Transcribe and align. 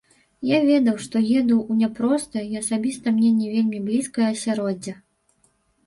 Я 0.51 0.59
ведаў, 0.69 0.95
што 1.07 1.21
еду 1.39 1.59
ў 1.59 1.73
няпростае 1.83 2.45
і 2.53 2.63
асабіста 2.63 3.17
мне 3.21 3.31
не 3.39 3.47
вельмі 3.55 3.85
блізкае 3.87 4.27
асяроддзе. 4.33 5.01